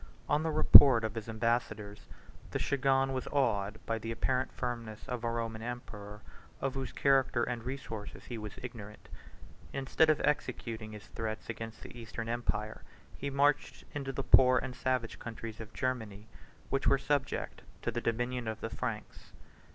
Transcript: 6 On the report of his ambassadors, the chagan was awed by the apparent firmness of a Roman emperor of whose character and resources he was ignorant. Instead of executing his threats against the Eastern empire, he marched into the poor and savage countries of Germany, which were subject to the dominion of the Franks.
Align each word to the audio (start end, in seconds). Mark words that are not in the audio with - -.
6 0.21 0.21
On 0.29 0.41
the 0.41 0.49
report 0.49 1.03
of 1.03 1.13
his 1.13 1.29
ambassadors, 1.29 2.07
the 2.49 2.57
chagan 2.57 3.13
was 3.13 3.27
awed 3.27 3.77
by 3.85 3.99
the 3.99 4.11
apparent 4.11 4.51
firmness 4.51 5.07
of 5.07 5.23
a 5.23 5.29
Roman 5.29 5.61
emperor 5.61 6.23
of 6.59 6.73
whose 6.73 6.91
character 6.91 7.43
and 7.43 7.63
resources 7.63 8.25
he 8.25 8.39
was 8.39 8.57
ignorant. 8.63 9.09
Instead 9.73 10.09
of 10.09 10.19
executing 10.21 10.93
his 10.93 11.05
threats 11.09 11.49
against 11.51 11.83
the 11.83 11.95
Eastern 11.95 12.29
empire, 12.29 12.81
he 13.15 13.29
marched 13.29 13.83
into 13.93 14.11
the 14.11 14.23
poor 14.23 14.57
and 14.57 14.75
savage 14.75 15.19
countries 15.19 15.61
of 15.61 15.71
Germany, 15.71 16.25
which 16.71 16.87
were 16.87 16.97
subject 16.97 17.61
to 17.83 17.91
the 17.91 18.01
dominion 18.01 18.47
of 18.47 18.59
the 18.59 18.71
Franks. 18.71 19.33